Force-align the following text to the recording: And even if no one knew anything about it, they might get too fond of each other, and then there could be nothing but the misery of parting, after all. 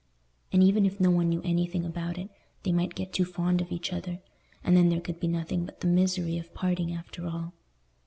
And 0.51 0.63
even 0.63 0.83
if 0.83 0.99
no 0.99 1.11
one 1.11 1.29
knew 1.29 1.43
anything 1.45 1.85
about 1.85 2.17
it, 2.17 2.31
they 2.63 2.71
might 2.71 2.95
get 2.95 3.13
too 3.13 3.23
fond 3.23 3.61
of 3.61 3.71
each 3.71 3.93
other, 3.93 4.17
and 4.63 4.75
then 4.75 4.89
there 4.89 4.99
could 4.99 5.19
be 5.19 5.27
nothing 5.27 5.63
but 5.63 5.81
the 5.81 5.87
misery 5.87 6.39
of 6.39 6.55
parting, 6.55 6.91
after 6.91 7.27
all. 7.27 7.53